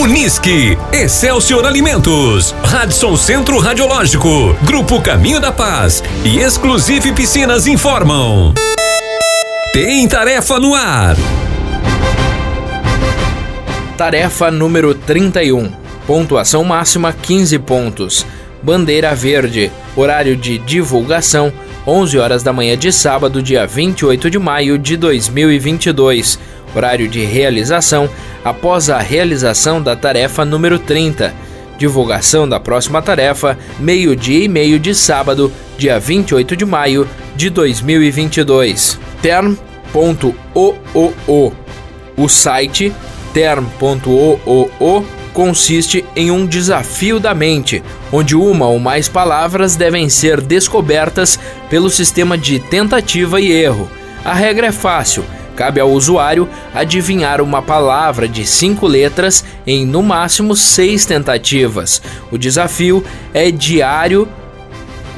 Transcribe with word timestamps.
Unisque, 0.00 0.78
Excelsior 0.94 1.66
Alimentos, 1.66 2.54
Radisson 2.64 3.18
Centro 3.18 3.58
Radiológico, 3.58 4.56
Grupo 4.62 4.98
Caminho 5.02 5.38
da 5.38 5.52
Paz 5.52 6.02
e 6.24 6.38
Exclusive 6.38 7.12
Piscinas 7.12 7.66
informam. 7.66 8.54
Tem 9.74 10.08
tarefa 10.08 10.58
no 10.58 10.74
ar. 10.74 11.16
Tarefa 13.98 14.50
número 14.50 14.94
31. 14.94 15.70
Pontuação 16.06 16.64
máxima 16.64 17.12
15 17.12 17.58
pontos. 17.58 18.26
Bandeira 18.62 19.14
verde. 19.14 19.70
Horário 19.94 20.34
de 20.34 20.56
divulgação 20.56 21.52
11 21.86 22.18
horas 22.18 22.42
da 22.42 22.54
manhã 22.54 22.76
de 22.76 22.90
sábado, 22.90 23.42
dia 23.42 23.66
28 23.66 24.30
de 24.30 24.38
maio 24.38 24.78
de 24.78 24.96
2022. 24.96 26.38
Horário 26.74 27.08
de 27.08 27.24
realização 27.24 28.08
após 28.44 28.90
a 28.90 28.98
realização 28.98 29.82
da 29.82 29.96
tarefa 29.96 30.44
número 30.44 30.78
30. 30.78 31.34
Divulgação 31.78 32.48
da 32.48 32.60
próxima 32.60 33.00
tarefa, 33.00 33.58
meio-dia 33.78 34.44
e 34.44 34.48
meio 34.48 34.78
de 34.78 34.94
sábado, 34.94 35.50
dia 35.78 35.98
28 35.98 36.54
de 36.54 36.66
maio 36.66 37.08
de 37.34 37.48
2022. 37.48 38.98
Term.ooo. 39.22 39.56
O 42.16 42.28
site 42.28 42.92
term.ooo 43.32 45.06
consiste 45.32 46.04
em 46.14 46.30
um 46.30 46.44
desafio 46.44 47.18
da 47.18 47.32
mente, 47.32 47.82
onde 48.12 48.36
uma 48.36 48.66
ou 48.66 48.78
mais 48.78 49.08
palavras 49.08 49.76
devem 49.76 50.08
ser 50.10 50.40
descobertas 50.40 51.38
pelo 51.70 51.88
sistema 51.88 52.36
de 52.36 52.58
tentativa 52.58 53.40
e 53.40 53.50
erro. 53.50 53.90
A 54.22 54.34
regra 54.34 54.66
é 54.66 54.72
fácil 54.72 55.24
Cabe 55.60 55.78
ao 55.78 55.90
usuário 55.90 56.48
adivinhar 56.74 57.42
uma 57.42 57.60
palavra 57.60 58.26
de 58.26 58.46
cinco 58.46 58.86
letras 58.86 59.44
em 59.66 59.84
no 59.84 60.02
máximo 60.02 60.56
seis 60.56 61.04
tentativas. 61.04 62.00
O 62.30 62.38
desafio 62.38 63.04
é 63.34 63.50
diário. 63.50 64.26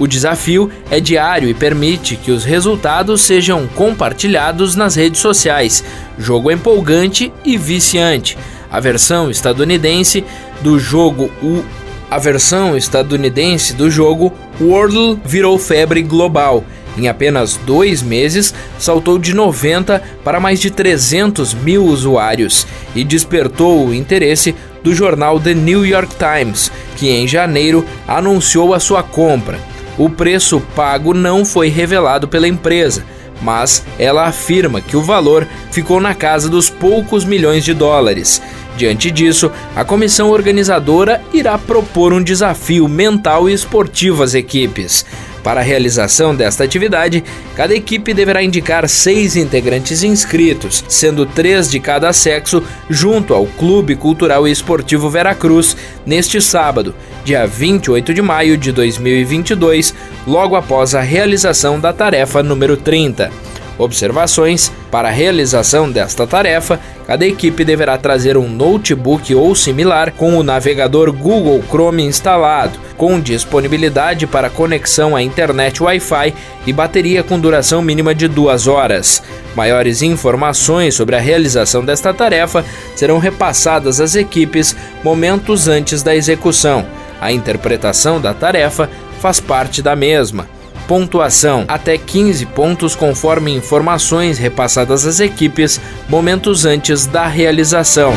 O 0.01 0.05
desafio 0.05 0.69
é 0.91 0.99
diário 0.99 1.49
e 1.49 1.55
permite 1.55 2.17
que 2.17 2.33
os 2.33 2.43
resultados 2.43 3.23
sejam 3.23 3.69
compartilhados 3.69 4.75
nas 4.75 4.97
redes 4.97 5.21
sociais. 5.21 5.85
Jogo 6.19 6.51
empolgante 6.51 7.33
e 7.45 7.57
viciante. 7.57 8.37
A 8.69 8.81
versão 8.81 9.31
estadunidense 9.31 10.25
do 10.61 10.77
jogo 10.77 11.31
o 11.41 11.65
a 12.11 12.19
versão 12.19 12.77
estadunidense 12.77 13.73
do 13.73 13.91
jogo 13.91 14.35
Wordle 14.61 15.19
virou 15.25 15.59
febre 15.59 16.03
global 16.03 16.63
em 16.97 17.09
apenas 17.09 17.57
dois 17.57 18.03
meses, 18.03 18.55
saltou 18.79 19.19
de 19.19 19.35
90 19.35 20.03
para 20.23 20.41
mais 20.41 20.61
de 20.61 20.71
300 20.71 21.55
mil 21.55 21.85
usuários 21.85 22.67
e 22.95 23.03
despertou 23.03 23.87
o 23.87 23.95
interesse 23.95 24.55
do 24.83 24.95
jornal 24.95 25.41
The 25.41 25.55
New 25.55 25.87
York 25.87 26.15
Times, 26.17 26.71
que 26.97 27.09
em 27.09 27.27
janeiro 27.27 27.85
anunciou 28.07 28.75
a 28.75 28.81
sua 28.81 29.03
compra. 29.03 29.59
O 29.97 30.11
preço 30.11 30.61
pago 30.75 31.15
não 31.15 31.45
foi 31.45 31.69
revelado 31.69 32.27
pela 32.27 32.49
empresa, 32.49 33.05
mas 33.41 33.85
ela 33.99 34.25
afirma 34.25 34.81
que 34.81 34.97
o 34.97 35.03
valor 35.03 35.47
ficou 35.71 36.01
na 36.01 36.15
casa 36.15 36.49
dos 36.49 36.71
poucos 36.71 37.25
milhões 37.25 37.65
de 37.65 37.75
dólares. 37.75 38.41
Diante 38.77 39.11
disso, 39.11 39.51
a 39.77 39.85
comissão 39.85 40.31
organizadora 40.31 41.21
irá 41.33 41.59
propor 41.59 42.13
um 42.13 42.23
desafio 42.23 42.89
mental 42.89 43.49
e 43.49 43.53
esportivo 43.53 44.23
às 44.23 44.35
equipes. 44.35 45.05
Para 45.43 45.61
a 45.61 45.65
realização 45.65 46.35
desta 46.35 46.63
atividade, 46.63 47.25
cada 47.57 47.75
equipe 47.75 48.15
deverá 48.15 48.43
indicar 48.43 48.89
seis 48.89 49.35
integrantes 49.37 50.03
inscritos, 50.03 50.85
sendo 50.89 51.27
três 51.27 51.71
de 51.71 51.81
cada 51.81 52.13
sexo, 52.13 52.63
junto 52.89 53.35
ao 53.35 53.47
Clube 53.47 53.97
Cultural 53.97 54.47
e 54.47 54.53
Esportivo 54.53 55.11
Veracruz, 55.11 55.77
neste 56.07 56.41
sábado, 56.41 56.95
dia 57.25 57.47
28 57.47 58.15
de 58.15 58.23
maio 58.23 58.57
de 58.57 58.71
2022, 58.71 59.95
logo 60.27 60.55
após 60.55 60.95
a 60.95 61.01
realização 61.01 61.81
da 61.81 61.93
tarefa 61.93 62.43
número 62.43 62.77
30 62.77 63.42
observações. 63.83 64.73
Para 64.91 65.09
a 65.09 65.13
realização 65.13 65.91
desta 65.91 66.27
tarefa, 66.27 66.79
cada 67.07 67.27
equipe 67.27 67.65
deverá 67.65 67.99
trazer 67.99 68.37
um 68.37 68.49
notebook 68.49 69.35
ou 69.35 69.55
similar 69.55 70.13
com 70.13 70.37
o 70.37 70.43
navegador 70.43 71.13
Google 71.13 71.63
Chrome 71.69 72.05
instalado, 72.05 72.79
com 72.97 73.21
disponibilidade 73.21 74.27
para 74.27 74.51
conexão 74.51 75.17
à 75.17 75.23
internet 75.23 75.83
Wi-Fi 75.83 76.35
e 76.67 76.73
bateria 76.73 77.23
com 77.23 77.39
duração 77.39 77.83
mínima 77.83 78.15
de 78.15 78.29
duas 78.29 78.67
horas. 78.67 79.23
Maiores 79.55 80.03
informações 80.03 80.95
sobre 80.95 81.17
a 81.17 81.21
realização 81.21 81.85
desta 81.85 82.15
tarefa 82.15 82.65
serão 82.95 83.19
repassadas 83.19 84.01
às 84.01 84.15
equipes 84.15 84.77
momentos 85.03 85.69
antes 85.69 86.03
da 86.03 86.15
execução. 86.15 86.87
A 87.21 87.31
interpretação 87.33 88.21
da 88.21 88.33
tarefa 88.33 88.89
faz 89.21 89.41
parte 89.41 89.81
da 89.81 89.95
mesma 89.95 90.62
pontuação 90.93 91.65
até 91.69 91.97
15 91.97 92.45
pontos 92.45 92.95
conforme 92.95 93.51
informações 93.51 94.39
repassadas 94.39 95.07
às 95.07 95.21
equipes 95.21 95.81
momentos 96.07 96.67
antes 96.67 97.07
da 97.07 97.27
realização. 97.27 98.13